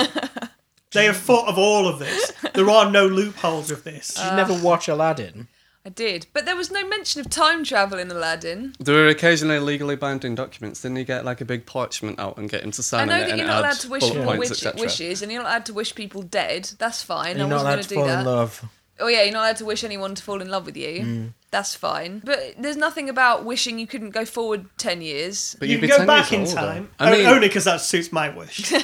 [0.92, 2.32] they have thought of all of this.
[2.54, 4.20] There are no loopholes with this.
[4.20, 5.48] Uh, You never watch Aladdin.
[5.86, 8.76] I did, but there was no mention of time travel in Aladdin.
[8.80, 10.82] There were occasionally legally binding documents.
[10.82, 13.00] Didn't you get like a big parchment out and get him to sign?
[13.00, 13.20] I sign know it?
[13.20, 15.50] that and you're not allowed to wish bullet more points, wish- wishes, and you're not
[15.50, 16.70] allowed to wish people dead.
[16.80, 17.38] That's fine.
[17.38, 18.20] You're I not wasn't allowed going to to do fall that.
[18.20, 18.66] in love.
[19.00, 21.02] Oh yeah, you're not allowed to wish anyone to fall in love with you.
[21.02, 21.34] Mm.
[21.52, 22.22] That's fine.
[22.24, 25.56] But there's nothing about wishing you couldn't go forward ten years.
[25.60, 26.54] But you can go back in older.
[26.54, 26.90] time.
[27.00, 28.58] I O- mean, only because that suits my wish.
[28.70, 28.80] to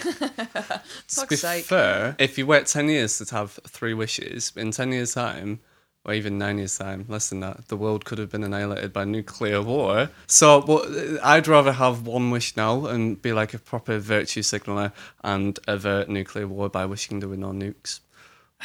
[1.08, 1.66] Fuck's be sake.
[1.66, 5.60] fair, if you wait 10 years to have three wishes, in 10 years' time,
[6.06, 9.04] or even nine years' time, less than that, the world could have been annihilated by
[9.06, 10.10] nuclear war.
[10.28, 14.92] So well, I'd rather have one wish now and be like a proper virtue signaler
[15.24, 18.00] and avert nuclear war by wishing there were no nukes.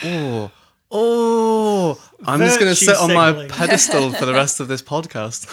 [0.05, 0.51] Oh,
[0.91, 2.01] oh!
[2.25, 5.51] I'm just going to Virtue sit on my pedestal for the rest of this podcast.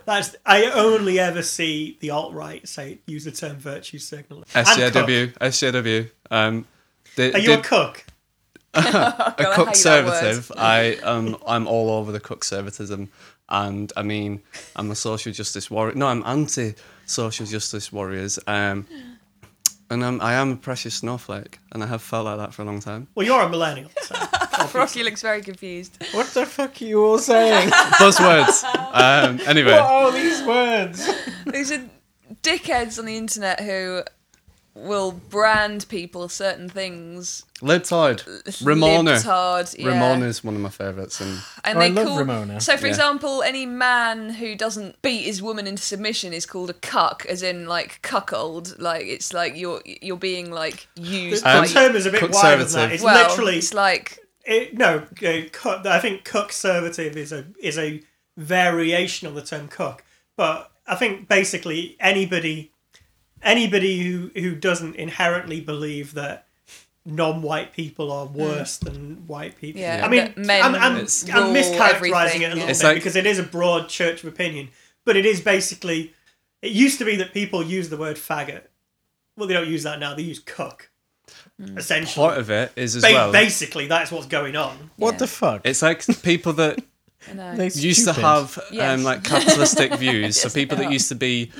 [0.04, 4.44] That's I only ever see the alt right say use the term virtue signaling.
[4.54, 4.78] And cuck.
[4.78, 6.10] SJW, SJW.
[6.30, 6.66] Um,
[7.16, 8.04] did, Are you a cuck?
[8.74, 10.52] a God, cuck that conservative.
[10.56, 13.10] I um I'm all over the cuck conservatism,
[13.48, 14.42] and I mean
[14.74, 15.94] I'm a social justice warrior.
[15.94, 16.74] No, I'm anti
[17.06, 18.38] social justice warriors.
[18.46, 18.86] Um,
[19.94, 22.64] and I'm, I am a precious snowflake, and I have felt like that for a
[22.64, 23.06] long time.
[23.14, 23.90] Well, you're a millennial.
[24.02, 24.14] So.
[24.74, 26.02] Rocky looks very confused.
[26.12, 27.70] What the fuck are you all saying?
[28.00, 28.64] Buzzwords.
[28.92, 31.08] um, anyway, what are these words?
[31.46, 31.84] These are
[32.42, 34.02] dickheads on the internet who
[34.74, 37.44] will brand people certain things.
[37.60, 38.22] libtard.
[38.62, 39.16] Remoaner.
[39.22, 39.86] Libtard, yeah.
[39.92, 42.60] Remoaner is one of my favourites, and And Oh, I they love call, Remoaner.
[42.60, 42.90] So, for Yeah.
[42.92, 47.42] example, any man who doesn't beat his woman into submission is called a cuck, as
[47.42, 48.78] in like cuckold.
[48.80, 51.66] Like it's like you're you're being like used the by.
[51.66, 52.92] Term is a bit wider than that.
[52.92, 55.06] It's well, literally it's like it, no.
[55.24, 58.02] Uh, cuck, I think cuck conservative is a is a
[58.36, 60.04] variation on the term cuck,
[60.36, 62.72] but I think basically anybody
[63.44, 66.46] anybody who who doesn't inherently believe that
[67.06, 69.80] non-white people are worse than white people.
[69.80, 72.66] Yeah, I mean, men I'm, I'm, It's- I'm mischaracterizing everything, it a little yeah.
[72.70, 74.70] It's bit like- because it is a broad church of opinion,
[75.04, 76.12] but it is basically.
[76.62, 78.62] It used to be that people use the word faggot
[79.36, 80.14] well, they don't use that now.
[80.14, 80.88] They use cuck.
[81.76, 83.32] Essentially, Part of it is as Ba- well.
[83.32, 84.90] basically, that's what's going on.
[84.96, 85.18] What Yeah.
[85.18, 85.60] the fuck?
[85.64, 86.82] It's like people that
[87.28, 87.56] I know.
[87.56, 88.98] They used to have Yes.
[88.98, 90.36] um, like capitalistic views.
[90.40, 91.50] so Yes, they people that used to be,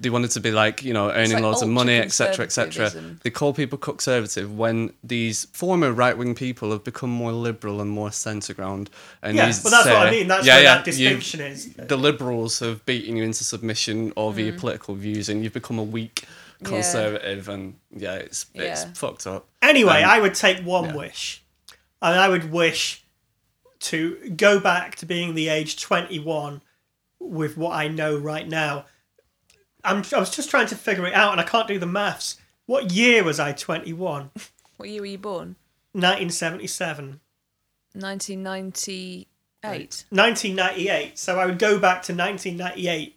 [0.00, 2.64] they wanted to be like you know earning like loads of money, etc., etc.
[2.84, 3.20] ultra-conservatism.
[3.24, 7.90] They call people conservative when these former right wing people have become more liberal and
[7.90, 8.90] more centre ground.
[9.22, 10.28] And Yeah, you well, that's what I mean.
[10.28, 11.74] That's yeah, where yeah, that you- distinction is.
[11.74, 15.84] the liberals have beaten you into submission over your political views, and you've become a
[15.84, 16.24] weak
[16.60, 16.62] Mm.
[16.62, 16.68] Yeah.
[16.70, 18.92] conservative, and yeah, it's it's Yeah.
[18.94, 19.46] fucked up.
[19.62, 20.96] Anyway, Um, I would take one yeah.
[20.96, 21.42] wish,
[22.02, 23.04] and I would wish
[23.80, 26.62] to go back to being the age twenty-one
[27.20, 28.86] with what I know right now.
[29.84, 32.36] I'm, I was just trying to figure it out, and I can't do the maths.
[32.66, 34.30] What year was I twenty-one?
[34.76, 35.56] What year were you born?
[35.92, 37.18] 1977.
[37.94, 40.04] 1998.
[40.10, 41.18] 1998.
[41.18, 43.16] So I would go back to 1998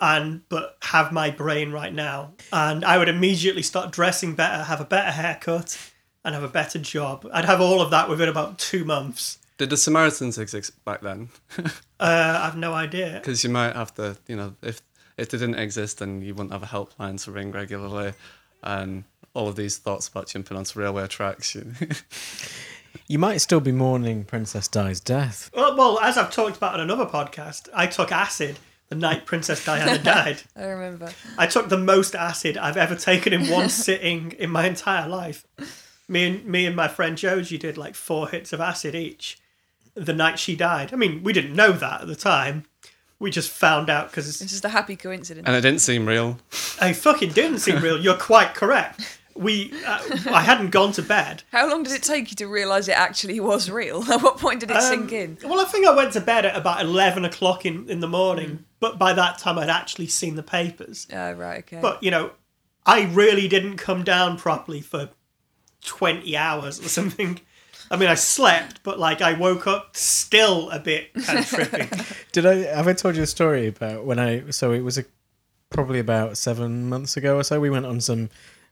[0.00, 4.80] and but have my brain right now and I would immediately start dressing better, have
[4.80, 5.78] a better haircut
[6.24, 7.28] and have a better job.
[7.32, 9.38] I'd have all of that within about 2 months.
[9.58, 11.28] Did the Samaritans exist back then?
[12.00, 13.20] Uh, I've no idea.
[13.22, 14.82] Because you might have to, you know, if
[15.22, 18.12] if they didn't exist, then you wouldn't have a helpline to ring regularly,
[18.62, 19.04] and
[19.34, 21.54] all of these thoughts about jumping onto railway tracks.
[21.54, 21.72] You
[23.08, 25.50] You might still be mourning Princess Di's death.
[25.54, 28.58] Well, well, as I've talked about on another podcast, I took acid
[28.90, 30.42] the night Princess Diana died.
[30.54, 31.12] I remember.
[31.38, 35.46] I took the most acid I've ever taken in one sitting in my entire life.
[36.08, 39.38] Me and me and my friend Joji did like four hits of acid each
[39.94, 40.92] the night she died.
[40.92, 42.64] I mean, we didn't know that at the time.
[43.22, 45.46] We just found out because It's just a happy coincidence.
[45.46, 46.38] and it didn't seem real.
[46.80, 47.98] I fucking didn't seem real.
[48.00, 49.18] You're quite correct.
[49.34, 51.42] We, uh, I hadn't gone to bed.
[51.52, 54.02] How long did it take you to realise it actually was real?
[54.12, 55.38] At what point did it sink Um, in?
[55.42, 58.64] Well, I think I went to bed at about eleven o'clock in in the morning,
[58.80, 61.06] but by that time I'd actually seen the papers.
[61.12, 61.78] Oh, right, okay.
[61.80, 62.32] But you know,
[62.84, 65.08] I really didn't come down properly for
[65.82, 67.40] twenty hours or something.
[67.92, 72.26] I mean, I slept, but like I woke up still a bit kind of trippy.
[72.32, 75.04] Did I have I told you a story about when I so it was a
[75.70, 78.30] probably about seven months ago or so we went on some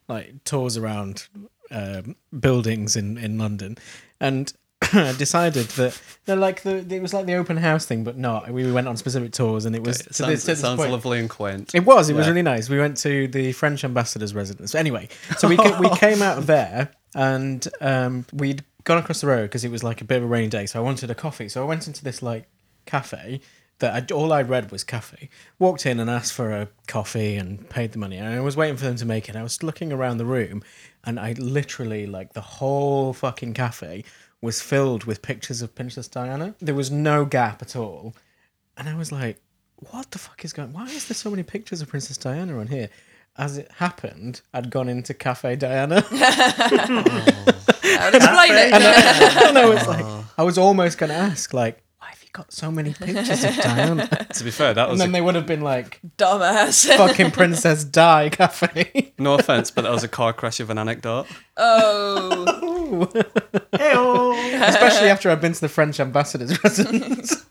[0.09, 1.29] like tours around
[1.71, 3.77] um, buildings in in London
[4.21, 4.53] and
[4.93, 8.51] I decided that they're like the it was like the open house thing but not
[8.51, 10.79] we went on specific tours and it was It to sounds, this, to it sounds
[10.79, 11.75] point- lovely and quaint.
[11.75, 12.09] it was.
[12.11, 12.69] It was really nice.
[12.71, 14.75] We went to the French ambassador's residence.
[14.75, 19.43] Anyway, so we we came out of there and um, we'd gone across the road
[19.43, 20.67] because it was like a bit of a rainy day.
[20.67, 21.49] So I wanted a coffee.
[21.49, 22.49] So I went into this like
[22.87, 23.41] cafe
[23.79, 25.29] that I, all I'd read was cafe.
[25.61, 28.17] Walked in and asked for a coffee and paid the money.
[28.17, 29.37] And I was waiting for them to make it.
[29.37, 30.65] I was looking around the room
[31.05, 34.03] and I literally like the whole fucking cafe
[34.43, 36.57] was filled with pictures of Princess Diana.
[36.59, 38.17] There was no gap at all.
[38.77, 39.41] And I was like,
[39.93, 42.67] what the fuck is going Why is there so many pictures of Princess Diana on
[42.67, 42.91] here?
[43.37, 46.05] As it happened, I'd gone into Cafe Diana.
[47.83, 47.97] Oh.
[47.97, 49.49] That would explain it.
[49.49, 50.25] and I was like, oh.
[50.39, 53.57] I was almost going to ask, like, why have you got so many pictures of
[53.57, 54.07] Diana?
[54.35, 56.95] To be fair, that was And then a, they would have been like, Dumbass.
[56.97, 59.13] fucking Princess Di Cafe.
[59.19, 61.27] no offense, but that was a car crash of an anecdote.
[61.57, 63.09] oh.
[63.77, 64.63] Hey-oh.
[64.63, 67.45] Especially after I've been to the French ambassador's residence.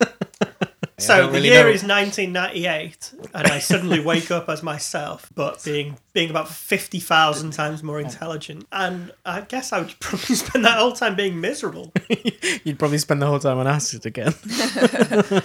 [1.00, 1.70] I So the really year know.
[1.70, 7.82] is 1998, and I suddenly wake up as myself, but being being about 50,000 times
[7.84, 8.66] more intelligent.
[8.72, 11.94] And I guess I would probably spend that whole time being miserable.
[12.64, 14.34] You'd probably spend the whole time on acid again.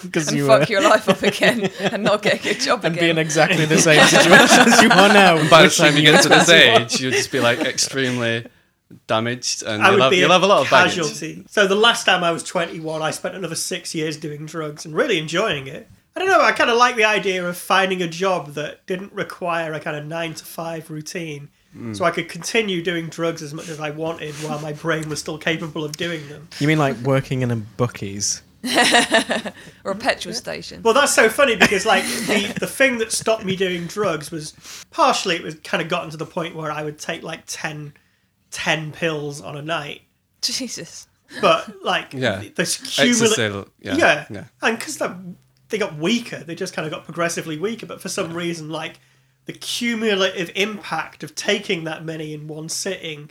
[0.02, 0.72] Because And you fuck were.
[0.72, 2.92] your life up again and not get a good job again.
[2.94, 5.36] And be in exactly the same situation as you are now.
[5.36, 8.46] And By the time you you get to this age, you'd just be like extremely
[9.06, 10.96] damaged, and I you'll would have, be you'll have a lot of baggage.
[10.96, 11.44] casualty.
[11.48, 14.94] So the last time I was 21, I spent another six years doing drugs and
[14.94, 15.88] really enjoying it.
[16.16, 16.40] I don't know.
[16.40, 19.96] I kind of like the idea of finding a job that didn't require a kind
[19.96, 21.96] of nine to five routine, mm.
[21.96, 25.18] so I could continue doing drugs as much as I wanted while my brain was
[25.18, 26.48] still capable of doing them.
[26.60, 28.42] You mean like working in a bookies?
[29.84, 30.80] Or a petrol station.
[30.82, 34.54] Well, that's so funny because like the the thing that stopped me doing drugs was
[34.90, 37.92] partially it was kind of gotten to the point where I would take like 10,
[38.54, 40.02] 10 pills on a night,
[40.40, 41.06] Jesus.
[41.40, 42.42] but like Yeah.
[42.54, 44.44] this cumulative Ecstasy, yeah, yeah, yeah.
[44.62, 44.98] and because
[45.68, 47.84] they got weaker, they just kind of got progressively weaker.
[47.86, 49.00] But for some reason, like
[49.46, 53.30] the cumulative impact of taking that many in one sitting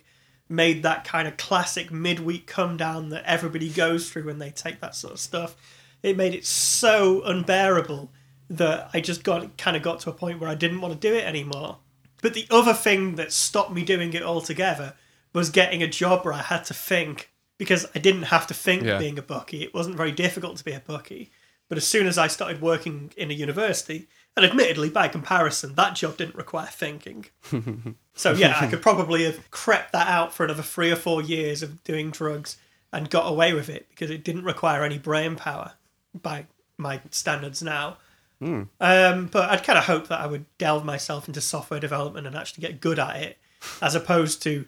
[0.49, 4.81] made that kind of classic midweek come down that everybody goes through when they take
[4.81, 5.55] that sort of stuff.
[6.03, 8.11] It made it so unbearable
[8.49, 10.99] that I just got kind of got to a point where I didn't want to
[10.99, 11.77] do it anymore.
[12.21, 14.93] But the other thing that stopped me doing it altogether
[15.33, 18.83] was getting a job where I had to think because I didn't have to think
[18.83, 18.97] Yeah.
[18.99, 19.63] being a bookie.
[19.63, 21.31] It wasn't very difficult to be a bookie.
[21.69, 25.93] But as soon as I started working in a university And admittedly, by comparison, that
[25.95, 27.25] job didn't require thinking.
[28.15, 31.61] so yeah, I could probably have crept that out for another three or four years
[31.61, 32.57] of doing drugs
[32.91, 35.73] and got away with it because it didn't require any brain power
[36.19, 37.97] by my standards now.
[38.41, 42.35] Um, but I'd kind of hope that I would delve myself into software development and
[42.35, 43.37] actually get good at it,
[43.81, 44.65] as opposed to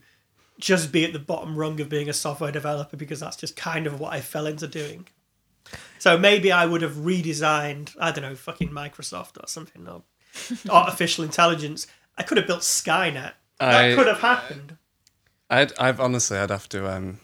[0.59, 3.87] just be at the bottom rung of being a software developer because that's just kind
[3.87, 5.07] of what I fell into doing.
[5.99, 10.03] So maybe I would have redesigned, I don't know, fucking Microsoft or something, or
[10.69, 11.87] artificial intelligence.
[12.17, 13.33] I could have built Skynet.
[13.59, 14.77] That I- could have happened.
[15.49, 17.19] I'd, I've honestly, I'd have to um,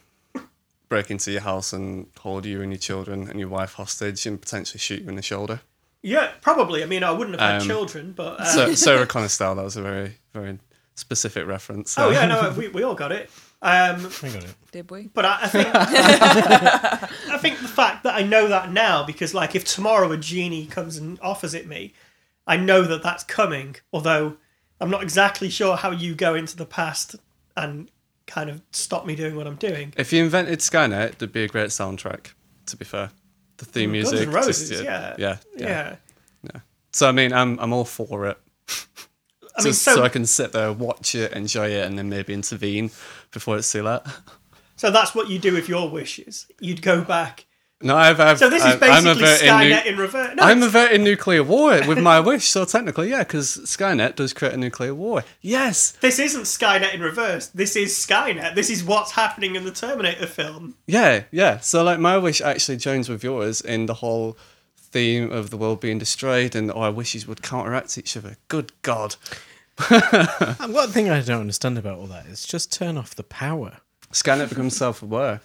[0.89, 4.39] break into your house and hold you and your children and your wife hostage and
[4.39, 5.61] potentially shoot you in the shoulder.
[6.03, 6.83] Yeah, probably.
[6.83, 8.39] I mean, I wouldn't have had Um, children, but.
[8.39, 10.59] Uh, So, Sarah Connor style, that was a very, very
[11.01, 11.97] specific reference.
[11.99, 13.29] oh, yeah, no, we, we all got it.
[13.61, 14.55] Um, I got it.
[14.71, 15.09] Did we?
[15.13, 19.53] But I, I think I think the fact that I know that now because like
[19.55, 21.93] if tomorrow a genie comes and offers it me,
[22.47, 23.75] I know that that's coming.
[23.93, 24.37] Although
[24.79, 27.15] I'm not exactly sure how you go into the past
[27.55, 27.91] and
[28.25, 29.93] kind of stop me doing what I'm doing.
[29.97, 32.31] If you invented Skynet, there'd be a great soundtrack.
[32.67, 33.11] To be fair,
[33.57, 35.15] the theme Guns N' music, Roses, just, yeah.
[35.19, 35.67] yeah, Yeah.
[35.67, 35.95] yeah,
[36.43, 36.59] yeah.
[36.93, 38.37] So I mean, I'm I'm all for it.
[39.57, 42.09] I mean, Just so so I can sit there, watch it, enjoy it, and then
[42.09, 42.91] maybe intervene
[43.31, 44.01] before it's too late.
[44.75, 46.47] so that's what you do with your wishes.
[46.59, 47.45] You'd go back.
[47.83, 50.35] No, I've, I've So this is I've- I'm basically Skynet nu- in reverse.
[50.35, 52.47] No, I'm averting nuclear war with my wish.
[52.47, 55.23] So technically, yeah, because Skynet does create a nuclear war.
[55.41, 57.47] Yes, this isn't Skynet in reverse.
[57.47, 58.53] This is Skynet.
[58.53, 60.75] This is what's happening in the Terminator film.
[60.85, 61.57] yeah, yeah.
[61.59, 64.37] So like, my wish actually joins with yours in the whole
[64.91, 68.37] theme of the world being destroyed, and our wishes would counteract each other.
[68.47, 69.15] Good God.
[69.89, 73.77] And one thing I don't understand about all that is just turn off the power.
[74.11, 75.41] Skynet becomes self-aware.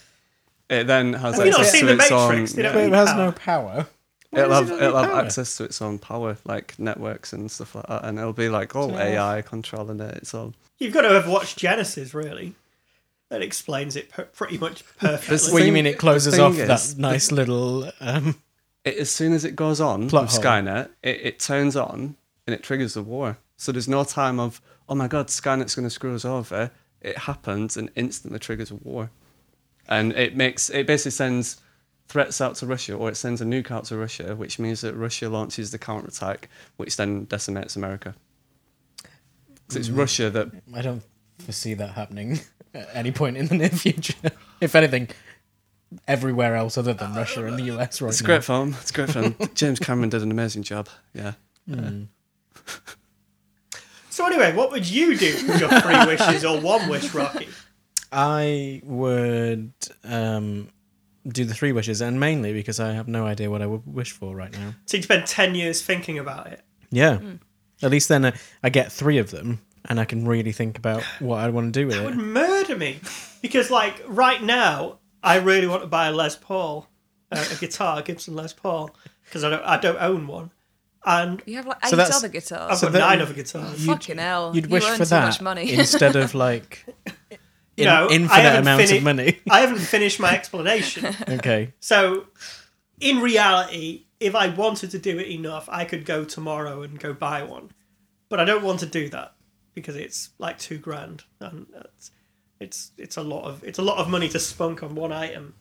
[0.68, 2.28] It then has Have you not access seen to The its own.
[2.30, 2.52] Matrix?
[2.52, 3.24] They don't it has power.
[3.24, 3.86] no power.
[4.30, 7.76] Why It'll have, it it'll have access to its own power, like networks and stuff
[7.76, 10.16] like that, and it'll be like all So- AI controlling it.
[10.16, 10.52] It's all.
[10.78, 12.54] You've got to have watched Genisys, really.
[13.30, 15.28] That explains it per- pretty much perfectly.
[15.34, 18.36] This What you mean it closes off is- that nice little um
[18.86, 20.40] It, as soon as it goes on Plot with hole.
[20.42, 23.36] Skynet, it, it turns on and it triggers the war.
[23.58, 26.70] So there's no time of oh my god, Skynet's going to screw us over.
[27.02, 29.10] It happens and instantly triggers a war,
[29.88, 31.60] and it makes it basically sends
[32.08, 34.94] threats out to Russia, or it sends a nuke out to Russia, which means that
[34.94, 38.14] Russia launches the counterattack, which then decimates America.
[39.68, 39.96] So it's hmm.
[39.96, 41.02] Russia that I don't
[41.40, 42.40] foresee that happening
[42.74, 44.30] at any point in the near future.
[44.60, 45.08] if anything,
[46.08, 48.26] everywhere else other than Russia and the US right It's a now.
[48.26, 48.74] great film.
[48.80, 49.34] It's a great film.
[49.54, 50.88] James Cameron did an amazing job.
[51.14, 51.32] Yeah.
[54.10, 57.48] So anyway, what would you do with your three wishes or one wish, Rocky?
[58.10, 59.72] I would
[60.04, 60.68] um,
[61.28, 64.12] do the three wishes, and mainly because I have no idea what I would wish
[64.12, 64.74] for right now.
[64.86, 66.62] So you spend ten years thinking about it.
[66.90, 67.18] Yeah.
[67.82, 71.02] At least then I, I get three of them, and I can really think about
[71.18, 73.00] what I want to do with It would murder me
[73.42, 76.88] because, like, right now, I really want to buy a Les Paul,
[77.32, 78.90] uh, a guitar, a Gibson Les Paul,
[79.24, 80.50] because I don't, I don't own one,
[81.04, 82.70] and You have like eight So that's- other guitars.
[82.72, 83.84] I've So got that- nine other guitars.
[83.84, 84.52] Fucking hell.
[84.54, 85.72] You'd you wish earn for too that much money.
[85.78, 86.84] instead of like
[87.76, 89.40] in, No, I infinite haven't amounts fini- of money.
[89.50, 91.14] I haven't finished my explanation.
[91.28, 91.74] okay.
[91.80, 92.26] So,
[93.00, 97.12] in reality, if I wanted to do it enough, I could go tomorrow and go
[97.12, 97.70] buy one.
[98.28, 99.34] But I don't want to do that
[99.74, 102.10] because it's like two grand, and it's
[102.60, 105.54] it's it's a lot of it's a lot of money to spunk on one item.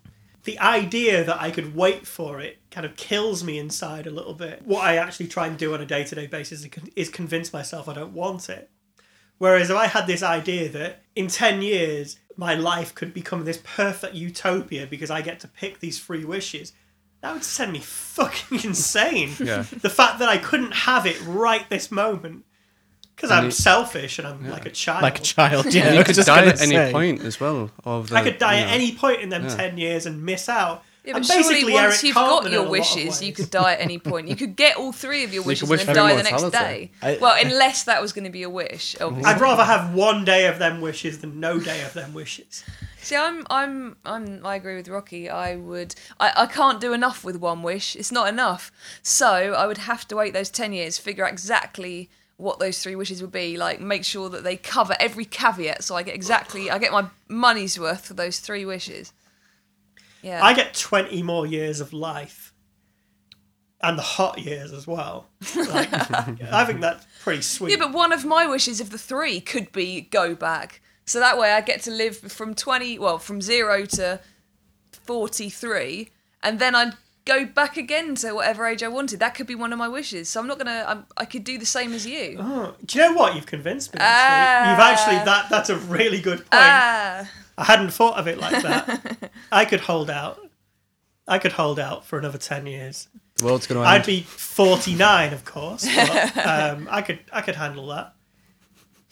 [0.43, 4.35] The idea that I could wait for it kind of kills me inside a little
[4.35, 4.61] bit.
[4.63, 7.89] What I actually try and do on a day to day basis is convince myself
[7.89, 8.69] I don't want it.
[9.37, 13.59] Whereas if I had this idea that in 10 years my life could become this
[13.63, 16.73] perfect utopia because I get to pick these free wishes,
[17.21, 19.31] that would send me fucking insane.
[19.39, 19.63] Yeah.
[19.63, 22.45] The fact that I couldn't have it right this moment
[23.15, 25.03] because I'm you- selfish and I'm like a child.
[25.03, 25.87] Like a child, yeah.
[25.87, 26.91] I you was could just die gonna at any say.
[26.91, 27.71] point as well.
[27.83, 28.73] Of the, I could die you at know.
[28.73, 29.55] any point in them Yeah.
[29.55, 30.83] 10 years and miss out.
[31.03, 33.21] Yeah, I'm but surely basically once Eric you've Cartman got in your lot of wishes,
[33.21, 33.35] you ways.
[33.37, 34.27] could die at any point.
[34.27, 36.41] You could get all three of your wishes could and then for die the next
[36.41, 36.85] immortality.
[36.85, 36.91] day.
[37.03, 38.95] I- well, unless that was going to be a wish.
[38.99, 39.31] Obviously.
[39.31, 42.63] I'd rather have one day of them wishes than no day of them wishes.
[43.03, 45.29] See, I'm, I'm, I'm, I agree with Rocky.
[45.29, 47.95] I would, I, I can't do enough with one wish.
[47.95, 48.71] It's not enough.
[49.03, 52.95] So I would have to wait those ten years, figure out exactly what those three
[52.95, 53.57] wishes would be.
[53.57, 57.07] Like, make sure that they cover every caveat, so I get exactly, I get my
[57.27, 59.13] money's worth for those three wishes.
[60.21, 60.43] Yeah.
[60.43, 62.53] I get 20 more years of life
[63.81, 65.27] and the hot years as well.
[65.55, 65.93] Like,
[66.51, 67.71] I think that's pretty sweet.
[67.71, 70.81] Yeah, but one of my wishes of the three could be go back.
[71.05, 74.19] So that way I get to live from 20, well, from zero to
[74.91, 76.09] 43,
[76.41, 76.93] and then I'd
[77.25, 79.19] go back again to whatever age I wanted.
[79.19, 80.29] That could be one of my wishes.
[80.29, 80.85] So I'm not gonna.
[80.87, 82.37] I'm, I could do the same as you.
[82.39, 83.35] Oh, do you know what?
[83.35, 83.99] You've convinced me.
[84.01, 85.49] Actually, you've actually that.
[85.49, 86.49] That's a really good point.
[86.53, 89.31] Ah, I hadn't thought of it like that.
[89.51, 90.39] I could hold out.
[91.27, 93.07] I could hold out for another ten years.
[93.37, 95.85] The world's going to I'd be forty nine, of course.
[95.85, 98.13] But, um, I could I could handle that,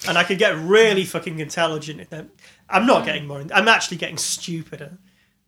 [0.08, 2.08] and I could get really fucking intelligent.
[2.12, 2.30] in.
[2.70, 3.44] I'm not getting more.
[3.54, 4.98] I'm actually getting stupider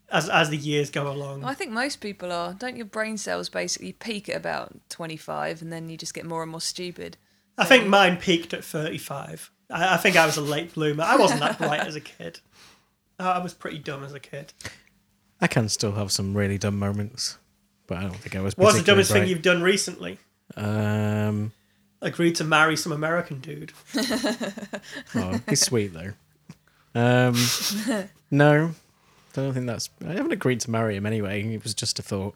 [0.10, 1.44] as as the years go along.
[1.44, 2.54] I think most people are.
[2.54, 6.42] Don't your brain cells basically peak at about 25, and then you just get more
[6.42, 7.18] and more stupid?
[7.58, 9.52] I think mine peaked at 35.
[9.70, 11.04] I, I think I was a late bloomer.
[11.04, 12.40] I wasn't that bright as a kid.
[13.20, 14.54] I I was pretty dumb as a kid.
[15.42, 17.38] I can still have some really dumb moments,
[17.88, 18.58] but I don't think I was.
[18.58, 20.18] What's the particularly dumbest thing you've done recently?
[20.56, 21.52] Um,
[22.02, 23.74] Agreed to marry some American dude.
[25.16, 26.14] oh, he's sweet though.
[26.94, 27.36] Um,
[28.30, 28.72] no,
[29.38, 29.90] I don't think that's.
[30.06, 31.44] I haven't agreed to marry him anyway.
[31.54, 32.36] It was just a thought,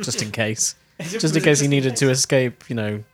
[0.00, 2.68] just in case, just in case he needed to escape.
[2.68, 3.04] You know,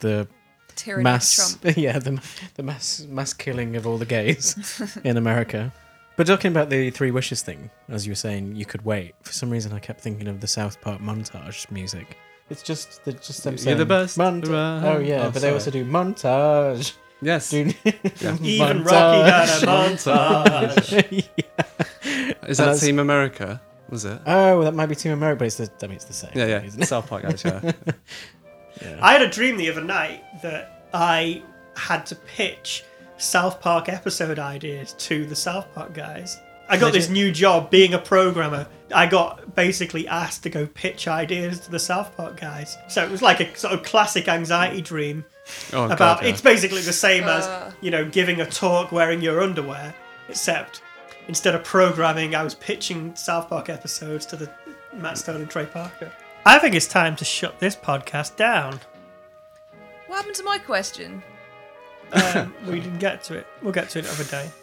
[0.00, 0.28] the
[0.74, 1.76] Tyranny mass, Trump.
[1.78, 2.20] yeah, the
[2.54, 5.72] the mass mass killing of all the gays in America.
[6.16, 9.14] But talking about the three wishes thing, as you were saying, you could wait.
[9.22, 12.16] For some reason, I kept thinking of the South Park montage music.
[12.48, 14.84] It's just the just them You're saying the best Monta- around.
[14.86, 16.94] oh yeah, Oh, but they oh, also do montage.
[17.20, 17.50] Yes.
[17.50, 17.72] Do
[18.42, 21.28] Even Rocky had a montage.
[22.48, 23.60] Is And that that's- Team America?
[23.88, 24.20] Was it?
[24.26, 26.30] Oh, that might be Team America, but it's the I mean, it's the same.
[26.34, 26.62] Yeah, yeah.
[26.62, 26.86] isn't it?
[26.86, 27.72] South Park guys, yeah.
[29.00, 31.42] I had a dream the other night that I
[31.76, 32.84] had to pitch
[33.18, 36.38] South Park episode ideas to the South Park guys.
[36.68, 38.66] I got this new job being a programmer.
[38.92, 42.76] I got basically asked to go pitch ideas to the South Park guys.
[42.88, 45.24] So it was like a sort of classic anxiety dream
[45.72, 46.30] Oh, about God, yeah.
[46.30, 47.36] it's basically the same Uh.
[47.68, 49.94] as, you know, giving a talk wearing your underwear,
[50.28, 50.82] except
[51.28, 54.50] instead of programming, I was pitching South Park episodes to the
[54.94, 56.10] Matt Stone and Trey Parker.
[56.44, 58.80] I think it's time to shut this podcast down.
[60.06, 61.22] What happened to my question?
[62.12, 63.46] Um, we didn't get to it.
[63.62, 64.50] We'll get to it another day.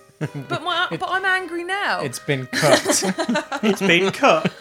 [0.48, 2.00] But my, but I'm angry now.
[2.00, 2.80] It's been cut.
[3.64, 4.54] It's been cut.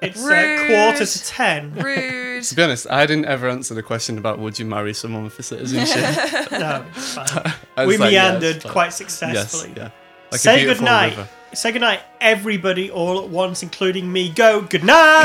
[0.00, 1.74] It's uh, quarter to ten.
[1.74, 2.44] rude.
[2.44, 5.42] To be honest, I didn't ever answer the question about would you marry someone for
[5.42, 6.52] citizenship.
[6.52, 7.52] No, fine.
[7.88, 9.72] We like, meandered but- quite Yes, successfully.
[9.76, 9.90] yeah.
[10.30, 11.10] Like Say beautiful good night.
[11.16, 11.28] river.
[11.54, 14.28] Say good night, everybody, all at once, including me.
[14.30, 14.60] Go.
[14.62, 15.22] Good night.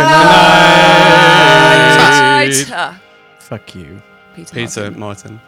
[2.00, 2.66] Right.
[2.72, 3.00] Ah,
[3.40, 4.02] Fuck you.
[4.36, 4.54] Peter.
[4.56, 5.00] Peter Martin.
[5.00, 5.42] Martin.